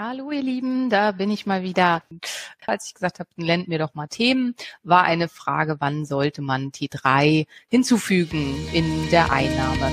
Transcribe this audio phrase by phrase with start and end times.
[0.00, 2.04] Hallo ihr Lieben, da bin ich mal wieder.
[2.66, 6.70] Als ich gesagt habe, lend mir doch mal Themen, war eine Frage, wann sollte man
[6.70, 9.90] T3 hinzufügen in der Einnahme.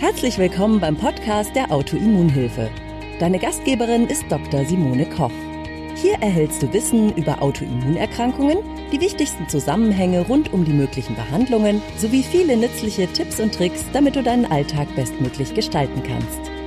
[0.00, 2.70] Herzlich willkommen beim Podcast der Autoimmunhilfe.
[3.20, 4.66] Deine Gastgeberin ist Dr.
[4.66, 5.32] Simone Koch.
[5.94, 8.58] Hier erhältst du Wissen über Autoimmunerkrankungen,
[8.92, 14.16] die wichtigsten Zusammenhänge rund um die möglichen Behandlungen sowie viele nützliche Tipps und Tricks, damit
[14.16, 16.59] du deinen Alltag bestmöglich gestalten kannst.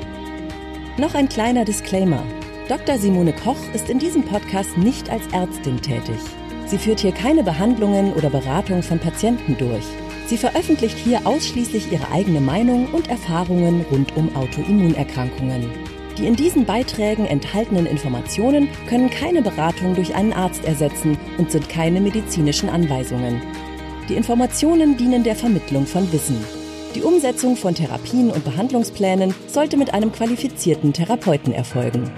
[0.96, 2.24] Noch ein kleiner Disclaimer.
[2.70, 3.00] Dr.
[3.00, 6.20] Simone Koch ist in diesem Podcast nicht als Ärztin tätig.
[6.68, 9.86] Sie führt hier keine Behandlungen oder Beratung von Patienten durch.
[10.28, 15.68] Sie veröffentlicht hier ausschließlich ihre eigene Meinung und Erfahrungen rund um Autoimmunerkrankungen.
[16.20, 21.70] Die in diesen Beiträgen enthaltenen Informationen können keine Beratung durch einen Arzt ersetzen und sind
[21.70, 23.42] keine medizinischen Anweisungen.
[24.10, 26.63] Die Informationen dienen der Vermittlung von Wissen.
[26.96, 32.12] Die Umsetzung von Therapien und Behandlungsplänen sollte mit einem qualifizierten Therapeuten erfolgen.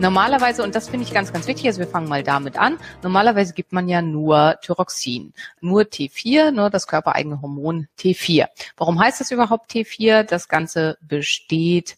[0.00, 3.54] Normalerweise, und das finde ich ganz, ganz wichtig, also wir fangen mal damit an, normalerweise
[3.54, 8.48] gibt man ja nur Thyroxin, nur T4, nur das körpereigene Hormon T4.
[8.76, 10.24] Warum heißt das überhaupt T4?
[10.24, 11.96] Das Ganze besteht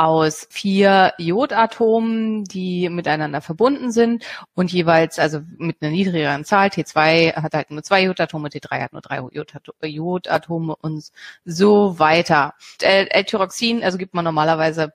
[0.00, 6.68] aus vier Jodatomen, die miteinander verbunden sind und jeweils also mit einer niedrigeren Zahl.
[6.68, 9.20] T2 hat halt nur zwei Jodatome, T3 hat nur drei
[9.82, 11.10] Jodatome und
[11.44, 12.54] so weiter.
[12.80, 14.94] L-Tyroxin, also gibt man normalerweise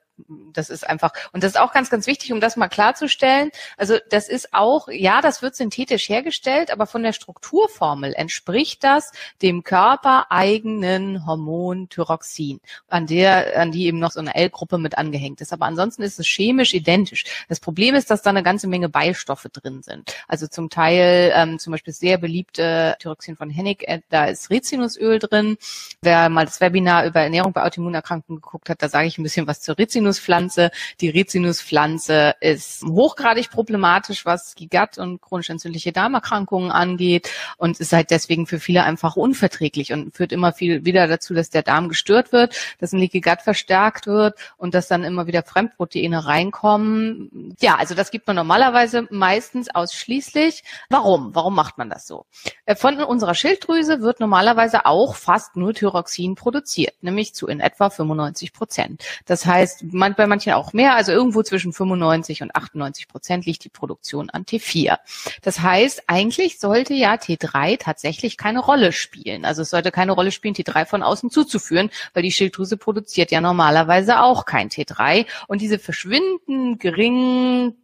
[0.52, 3.50] das ist einfach, und das ist auch ganz, ganz wichtig, um das mal klarzustellen.
[3.76, 9.12] Also das ist auch, ja, das wird synthetisch hergestellt, aber von der Strukturformel entspricht das
[9.42, 15.40] dem körpereigenen Hormon Thyroxin, an der, an die eben noch so eine L-Gruppe mit angehängt
[15.40, 15.52] ist.
[15.52, 17.24] Aber ansonsten ist es chemisch identisch.
[17.48, 20.14] Das Problem ist, dass da eine ganze Menge Beistoffe drin sind.
[20.28, 25.18] Also zum Teil, ähm, zum Beispiel sehr beliebte Thyroxin von Hennig, äh, da ist Rizinusöl
[25.18, 25.58] drin.
[26.00, 29.46] Wer mal das Webinar über Ernährung bei Autoimmunerkrankungen geguckt hat, da sage ich ein bisschen
[29.46, 30.70] was zur Rizinus Rizinuspflanze.
[31.00, 37.92] Die Rizinuspflanze ist hochgradig problematisch, was die Gut- und chronisch entzündliche Darmerkrankungen angeht und ist
[37.92, 41.88] halt deswegen für viele einfach unverträglich und führt immer viel wieder dazu, dass der Darm
[41.88, 47.54] gestört wird, dass ein Leaky Gut verstärkt wird und dass dann immer wieder Fremdproteine reinkommen.
[47.60, 50.62] Ja, also das gibt man normalerweise meistens ausschließlich.
[50.88, 51.34] Warum?
[51.34, 52.26] Warum macht man das so?
[52.64, 57.90] Äh, von unserer Schilddrüse wird normalerweise auch fast nur Thyroxin produziert, nämlich zu in etwa
[57.90, 59.02] 95 Prozent.
[59.24, 63.64] Das heißt, man, bei manchen auch mehr, also irgendwo zwischen 95 und 98 Prozent liegt
[63.64, 64.98] die Produktion an T4.
[65.42, 69.44] Das heißt, eigentlich sollte ja T3 tatsächlich keine Rolle spielen.
[69.44, 73.40] Also es sollte keine Rolle spielen, T3 von außen zuzuführen, weil die Schilddrüse produziert ja
[73.40, 75.26] normalerweise auch kein T3.
[75.48, 77.74] Und diese verschwinden geringen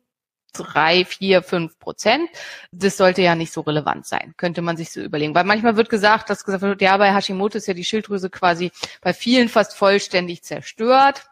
[0.52, 2.28] drei, vier, fünf Prozent.
[2.70, 5.34] Das sollte ja nicht so relevant sein, könnte man sich so überlegen.
[5.34, 8.70] Weil manchmal wird gesagt, dass gesagt wird, ja, bei Hashimoto ist ja die Schilddrüse quasi
[9.00, 11.28] bei vielen fast vollständig zerstört.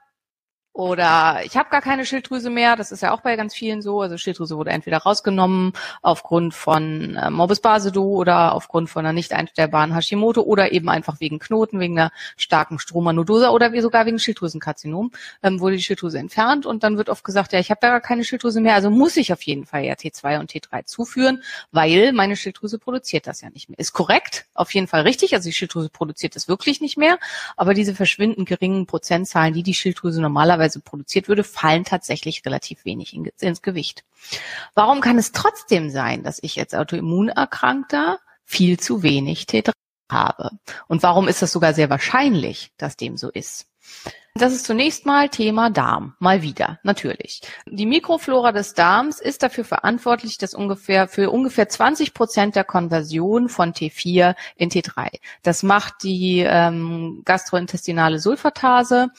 [0.73, 2.77] Oder ich habe gar keine Schilddrüse mehr.
[2.77, 4.01] Das ist ja auch bei ganz vielen so.
[4.01, 9.33] Also Schilddrüse wurde entweder rausgenommen aufgrund von äh, Morbus Basedow oder aufgrund von einer nicht
[9.33, 15.11] einstellbaren Hashimoto oder eben einfach wegen Knoten, wegen einer starken Stromanodose oder sogar wegen Schilddrüsenkarzinom
[15.43, 16.67] ähm, wurde die Schilddrüse entfernt.
[16.67, 19.17] Und dann wird oft gesagt, ja, ich habe da gar keine Schilddrüse mehr, also muss
[19.17, 21.43] ich auf jeden Fall ja T2 und T3 zuführen,
[21.73, 23.79] weil meine Schilddrüse produziert das ja nicht mehr.
[23.79, 25.35] Ist korrekt, auf jeden Fall richtig.
[25.35, 27.19] Also die Schilddrüse produziert das wirklich nicht mehr.
[27.57, 32.85] Aber diese verschwindend geringen Prozentzahlen, die die Schilddrüse normalerweise normalerweise produziert würde, fallen tatsächlich relativ
[32.85, 34.05] wenig ins Gewicht.
[34.75, 39.73] Warum kann es trotzdem sein, dass ich als Autoimmunerkrankter viel zu wenig T3
[40.11, 40.51] habe?
[40.87, 43.67] Und warum ist das sogar sehr wahrscheinlich, dass dem so ist?
[44.35, 46.15] Das ist zunächst mal Thema Darm.
[46.21, 47.41] Mal wieder, natürlich.
[47.67, 53.49] Die Mikroflora des Darms ist dafür verantwortlich, dass ungefähr für ungefähr 20 Prozent der Konversion
[53.49, 55.19] von T4 in T3.
[55.43, 59.11] Das macht die ähm, gastrointestinale Sulfatase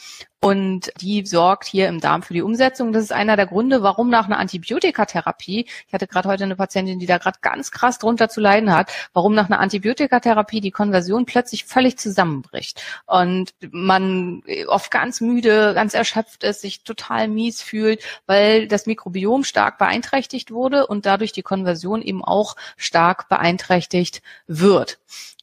[0.44, 2.92] und die sorgt hier im Darm für die Umsetzung.
[2.92, 6.98] Das ist einer der Gründe, warum nach einer Antibiotikatherapie, ich hatte gerade heute eine Patientin,
[6.98, 11.26] die da gerade ganz krass drunter zu leiden hat, warum nach einer Antibiotikatherapie die Konversion
[11.26, 18.02] plötzlich völlig zusammenbricht und man oft ganz müde, ganz erschöpft ist, sich total mies fühlt,
[18.26, 24.98] weil das Mikrobiom stark beeinträchtigt wurde und dadurch die Konversion eben auch stark beeinträchtigt wird.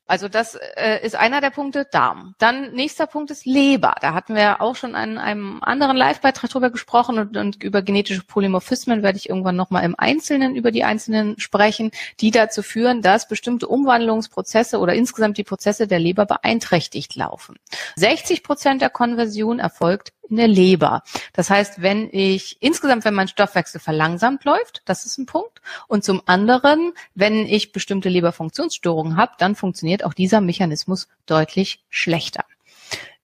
[0.10, 2.34] Also das äh, ist einer der Punkte, Darm.
[2.40, 3.94] Dann nächster Punkt ist Leber.
[4.02, 8.24] Da hatten wir auch schon in einem anderen Live-Beitrag drüber gesprochen und, und über genetische
[8.24, 11.92] Polymorphismen werde ich irgendwann nochmal im Einzelnen über die einzelnen sprechen,
[12.22, 17.58] die dazu führen, dass bestimmte Umwandlungsprozesse oder insgesamt die Prozesse der Leber beeinträchtigt laufen.
[17.96, 21.04] 60 Prozent der Konversion erfolgt in der Leber.
[21.34, 25.62] Das heißt, wenn ich insgesamt, wenn mein Stoffwechsel verlangsamt läuft, das ist ein Punkt.
[25.88, 32.44] Und zum anderen, wenn ich bestimmte Leberfunktionsstörungen habe, dann funktioniert auch dieser Mechanismus deutlich schlechter.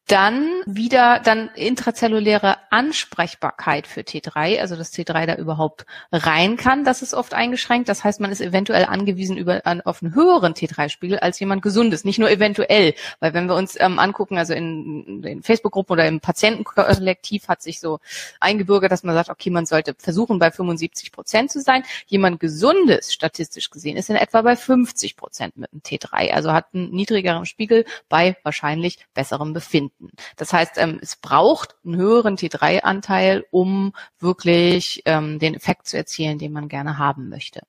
[0.08, 7.02] Dann wieder dann intrazelluläre Ansprechbarkeit für T3, also dass T3 da überhaupt rein kann, das
[7.02, 7.90] ist oft eingeschränkt.
[7.90, 12.04] Das heißt, man ist eventuell angewiesen über, an, auf einen höheren T3-Spiegel als jemand gesundes.
[12.04, 16.20] Nicht nur eventuell, weil wenn wir uns ähm, angucken, also in, in Facebook-Gruppen oder im
[16.20, 18.00] Patientenkollektiv hat sich so
[18.40, 21.84] eingebürgert, dass man sagt, okay, man sollte versuchen, bei 75 Prozent zu sein.
[22.06, 26.68] Jemand gesundes, statistisch gesehen, ist in etwa bei 50 Prozent mit einem T3, also hat
[26.76, 30.16] einen niedrigeren Spiegel bei wahrscheinlich besserem Befinden finden.
[30.36, 36.38] Das heißt, ähm, es braucht einen höheren T3-Anteil, um wirklich ähm, den Effekt zu erzielen,
[36.38, 37.62] den man gerne haben möchte.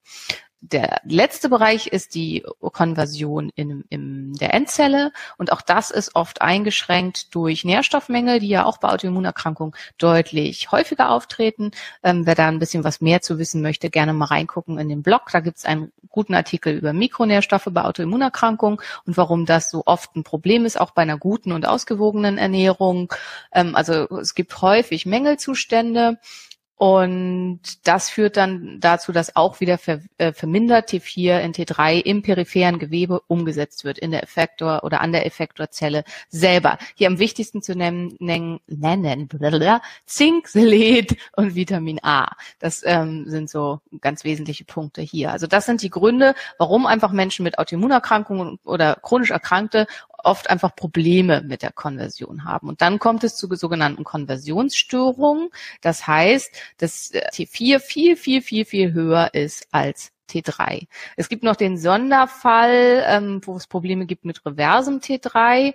[0.72, 6.42] Der letzte Bereich ist die Konversion in, in der Endzelle und auch das ist oft
[6.42, 11.70] eingeschränkt durch Nährstoffmängel, die ja auch bei Autoimmunerkrankungen deutlich häufiger auftreten.
[12.02, 15.04] Ähm, wer da ein bisschen was mehr zu wissen möchte, gerne mal reingucken in den
[15.04, 15.28] Blog.
[15.30, 20.16] Da gibt es einen guten Artikel über Mikronährstoffe bei Autoimmunerkrankungen und warum das so oft
[20.16, 23.12] ein Problem ist, auch bei einer guten und ausgewogenen Ernährung.
[23.52, 26.18] Ähm, also es gibt häufig Mängelzustände
[26.78, 32.20] und das führt dann dazu, dass auch wieder ver, äh, vermindert T4 in T3 im
[32.20, 36.76] peripheren Gewebe umgesetzt wird, in der Effektor oder an der Effektorzelle selber.
[36.94, 39.26] Hier am wichtigsten zu nennen, nennen, nennen
[40.04, 42.32] Zink, Selet und Vitamin A.
[42.58, 45.32] Das ähm, sind so ganz wesentliche Punkte hier.
[45.32, 49.86] Also das sind die Gründe, warum einfach Menschen mit Autoimmunerkrankungen oder chronisch Erkrankte
[50.26, 52.68] oft einfach Probleme mit der Konversion haben.
[52.68, 55.50] Und dann kommt es zu sogenannten Konversionsstörungen.
[55.80, 60.88] Das heißt, dass äh, T4 viel, viel, viel, viel höher ist als T3.
[61.16, 65.74] Es gibt noch den Sonderfall, ähm, wo es Probleme gibt mit reversem T3.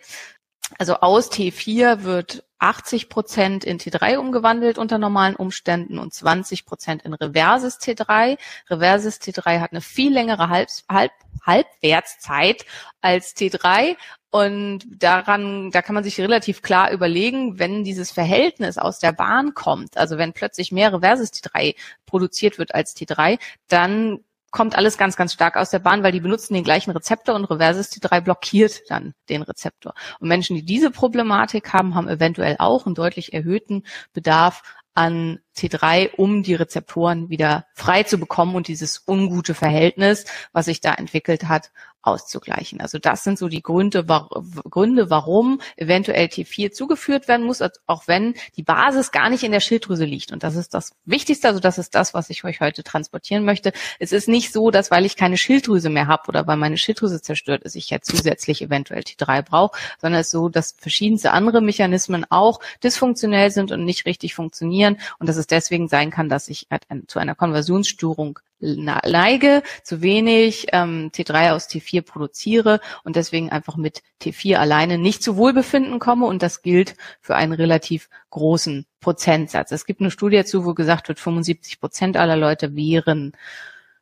[0.78, 7.02] Also aus T4 wird 80 Prozent in T3 umgewandelt unter normalen Umständen und 20 Prozent
[7.04, 8.38] in reverses T3.
[8.70, 11.12] Reverses T3 hat eine viel längere Halb, Halb,
[11.44, 12.66] Halbwertszeit
[13.02, 13.96] als T3
[14.30, 19.54] und daran, da kann man sich relativ klar überlegen, wenn dieses Verhältnis aus der Bahn
[19.54, 21.76] kommt, also wenn plötzlich mehr reverses T3
[22.06, 24.20] produziert wird als T3, dann
[24.52, 27.46] kommt alles ganz, ganz stark aus der Bahn, weil die benutzen den gleichen Rezeptor und
[27.46, 29.94] Reverses T3 blockiert dann den Rezeptor.
[30.20, 33.84] Und Menschen, die diese Problematik haben, haben eventuell auch einen deutlich erhöhten
[34.14, 34.62] Bedarf
[34.94, 40.82] an T3, um die Rezeptoren wieder frei zu bekommen und dieses ungute Verhältnis, was sich
[40.82, 41.72] da entwickelt hat,
[42.04, 42.82] auszugleichen.
[42.82, 44.30] Also das sind so die Gründe, war,
[44.70, 49.60] Gründe, warum eventuell T4 zugeführt werden muss, auch wenn die Basis gar nicht in der
[49.60, 50.32] Schilddrüse liegt.
[50.32, 53.72] Und das ist das Wichtigste, also das ist das, was ich euch heute transportieren möchte.
[54.00, 57.22] Es ist nicht so, dass weil ich keine Schilddrüse mehr habe oder weil meine Schilddrüse
[57.22, 61.62] zerstört ist, ich ja zusätzlich eventuell T3 brauche, sondern es ist so, dass verschiedenste andere
[61.62, 64.98] Mechanismen auch dysfunktionell sind und nicht richtig funktionieren.
[65.20, 66.68] Und das es deswegen sein kann, dass ich
[67.08, 74.04] zu einer Konversionsstörung neige, zu wenig ähm, T3 aus T4 produziere und deswegen einfach mit
[74.22, 79.72] T4 alleine nicht zu Wohlbefinden komme und das gilt für einen relativ großen Prozentsatz.
[79.72, 83.34] Es gibt eine Studie dazu, wo gesagt wird, 75 Prozent aller Leute wären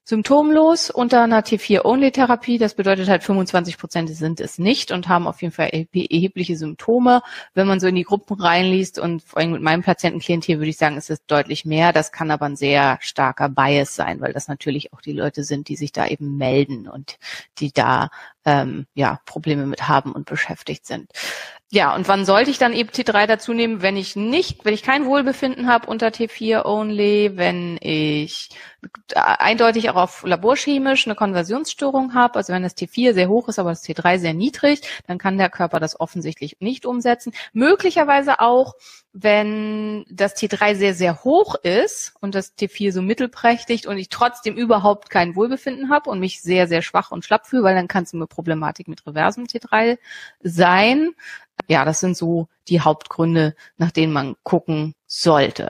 [0.09, 2.57] symptomlos unter einer T4-Only-Therapie.
[2.57, 7.21] Das bedeutet halt 25 Prozent sind es nicht und haben auf jeden Fall erhebliche Symptome.
[7.53, 10.77] Wenn man so in die Gruppen reinliest und vor allem mit meinem Patientenklientel würde ich
[10.77, 11.94] sagen, ist es deutlich mehr.
[11.94, 15.69] Das kann aber ein sehr starker Bias sein, weil das natürlich auch die Leute sind,
[15.69, 17.19] die sich da eben melden und
[17.59, 18.09] die da
[18.45, 21.12] ähm, ja Probleme mit haben und beschäftigt sind.
[21.71, 24.81] Ja, und wann sollte ich dann eben T3 dazu nehmen, wenn ich nicht, wenn ich
[24.81, 28.49] kein Wohlbefinden habe unter T4 only, wenn ich
[29.13, 33.69] eindeutig auch auf laborchemisch eine Konversionsstörung habe, also wenn das T4 sehr hoch ist, aber
[33.69, 37.33] das T3 sehr niedrig, dann kann der Körper das offensichtlich nicht umsetzen.
[37.54, 38.73] Möglicherweise auch,
[39.13, 44.56] wenn das T3 sehr, sehr hoch ist und das T4 so mittelprächtig und ich trotzdem
[44.56, 48.06] überhaupt kein Wohlbefinden habe und mich sehr, sehr schwach und schlapp fühle, weil dann kann
[48.06, 49.98] es Problematik mit reversem T3
[50.42, 51.14] sein
[51.68, 55.69] ja, das sind so die Hauptgründe, nach denen man gucken sollte.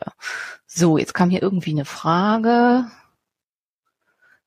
[0.66, 2.86] So, jetzt kam hier irgendwie eine Frage.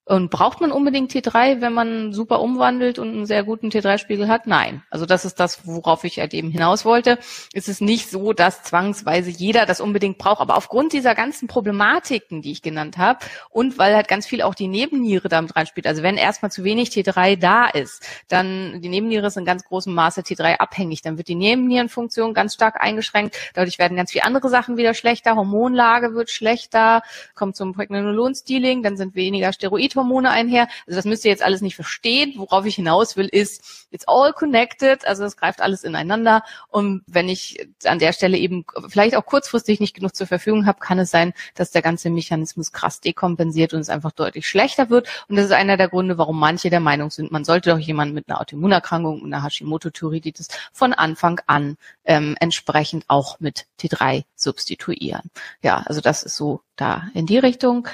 [0.05, 4.49] Und braucht man unbedingt T3, wenn man super umwandelt und einen sehr guten T3-Spiegel hat?
[4.49, 4.83] Nein.
[4.91, 7.19] Also das ist das, worauf ich halt eben hinaus wollte.
[7.55, 10.41] Es ist nicht so, dass zwangsweise jeder das unbedingt braucht.
[10.41, 14.57] Aber aufgrund dieser ganzen Problematiken, die ich genannt habe, und weil halt ganz viel auch
[14.57, 19.29] die Nebenniere damit reinspielt, also wenn erstmal zu wenig T3 da ist, dann die Nebenniere
[19.29, 21.03] ist in ganz großem Maße T3 abhängig.
[21.03, 23.37] Dann wird die Nebennierenfunktion ganz stark eingeschränkt.
[23.55, 25.37] Dadurch werden ganz viele andere Sachen wieder schlechter.
[25.37, 27.03] Hormonlage wird schlechter,
[27.37, 29.53] kommt zum Pregnenolon-Stealing, dann sind weniger
[29.93, 30.69] Thyroidhormone einher.
[30.87, 32.35] Also das müsst ihr jetzt alles nicht verstehen.
[32.37, 35.07] Worauf ich hinaus will, ist, it's all connected.
[35.07, 36.43] Also es greift alles ineinander.
[36.69, 40.81] Und wenn ich an der Stelle eben vielleicht auch kurzfristig nicht genug zur Verfügung habe,
[40.81, 45.09] kann es sein, dass der ganze Mechanismus krass dekompensiert und es einfach deutlich schlechter wird.
[45.29, 48.15] Und das ist einer der Gründe, warum manche der Meinung sind, man sollte doch jemanden
[48.15, 55.31] mit einer Autoimmunerkrankung, einer Hashimoto-Thyreoiditis von Anfang an ähm, entsprechend auch mit T3 substituieren.
[55.63, 57.89] Ja, also das ist so da in die Richtung.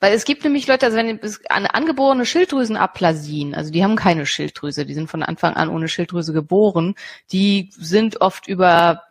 [0.00, 4.86] Weil es gibt nämlich Leute, also wenn es angeborene Schilddrüsenaplasien, also die haben keine Schilddrüse,
[4.86, 6.94] die sind von Anfang an ohne Schilddrüse geboren,
[7.30, 9.02] die sind oft über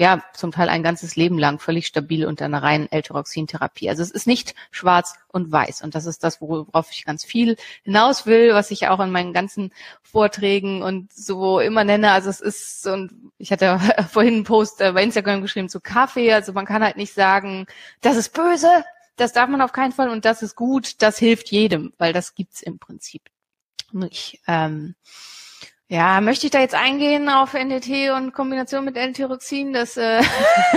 [0.00, 3.90] ja, zum Teil ein ganzes Leben lang völlig stabil unter einer reinen L-Tyroxin-Therapie.
[3.90, 5.82] Also es ist nicht schwarz und weiß.
[5.82, 9.34] Und das ist das, worauf ich ganz viel hinaus will, was ich auch in meinen
[9.34, 12.12] ganzen Vorträgen und so immer nenne.
[12.12, 13.78] Also es ist, und ich hatte
[14.10, 16.32] vorhin einen Post äh, bei Instagram geschrieben zu Kaffee.
[16.32, 17.66] Also man kann halt nicht sagen,
[18.00, 18.84] das ist böse,
[19.20, 22.34] das darf man auf keinen Fall und das ist gut, das hilft jedem, weil das
[22.34, 23.22] gibt's im Prinzip
[23.92, 24.40] nicht.
[24.46, 24.94] Ähm,
[25.92, 29.72] ja, möchte ich da jetzt eingehen auf NDT und Kombination mit L-Tyroxin?
[29.72, 30.22] Das, äh,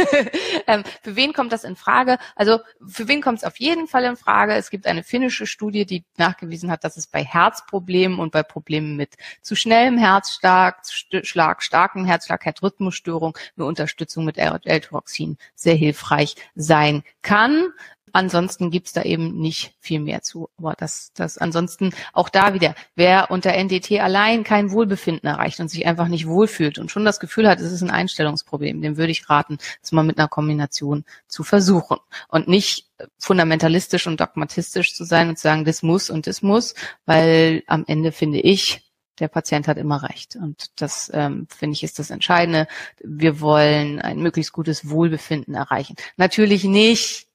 [0.67, 2.17] ähm, für wen kommt das in Frage?
[2.35, 4.55] Also für wen kommt es auf jeden Fall in Frage?
[4.55, 8.95] Es gibt eine finnische Studie, die nachgewiesen hat, dass es bei Herzproblemen und bei Problemen
[8.95, 10.81] mit zu schnellem Herzschlag,
[11.21, 17.71] Schlag, starkem Herzschlag, Herzrhythmusstörung eine Unterstützung mit L-Tyroxin sehr hilfreich sein kann.
[18.15, 20.49] Ansonsten gibt's da eben nicht viel mehr zu.
[20.57, 25.67] Aber das, das ansonsten auch da wieder, wer unter NDT allein kein Wohlbefinden erreicht und
[25.67, 29.11] sich einfach nicht wohlfühlt und schon das Gefühl hat, es ist ein Einstellungsproblem, dem würde
[29.11, 32.85] ich raten, es mal mit einer Kombination zu versuchen und nicht
[33.17, 36.75] fundamentalistisch und dogmatistisch zu sein und zu sagen, das muss und das muss,
[37.07, 38.81] weil am Ende finde ich,
[39.19, 40.35] der Patient hat immer recht.
[40.35, 42.67] Und das, ähm, finde ich, ist das Entscheidende.
[43.03, 45.95] Wir wollen ein möglichst gutes Wohlbefinden erreichen.
[46.17, 47.27] Natürlich nicht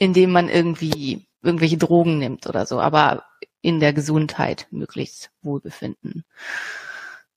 [0.00, 3.22] indem man irgendwie irgendwelche Drogen nimmt oder so, aber
[3.62, 6.24] in der Gesundheit möglichst Wohlbefinden.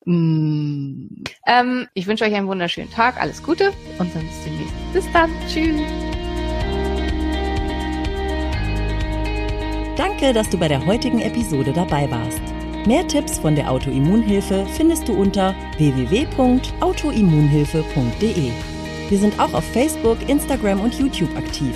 [0.05, 1.24] Mm.
[1.46, 4.74] Ähm, ich wünsche euch einen wunderschönen Tag, alles Gute und dann bis demnächst.
[4.93, 5.79] Bis dann, tschüss.
[9.98, 12.41] Danke, dass du bei der heutigen Episode dabei warst.
[12.88, 18.51] Mehr Tipps von der Autoimmunhilfe findest du unter www.autoimmunhilfe.de.
[19.10, 21.74] Wir sind auch auf Facebook, Instagram und YouTube aktiv.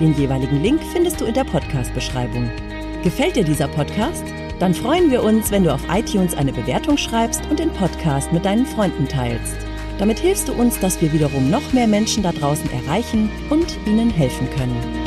[0.00, 2.50] Den jeweiligen Link findest du in der Podcast-Beschreibung.
[3.02, 4.24] Gefällt dir dieser Podcast?
[4.58, 8.44] Dann freuen wir uns, wenn du auf iTunes eine Bewertung schreibst und den Podcast mit
[8.44, 9.56] deinen Freunden teilst.
[9.98, 14.10] Damit hilfst du uns, dass wir wiederum noch mehr Menschen da draußen erreichen und ihnen
[14.10, 15.05] helfen können.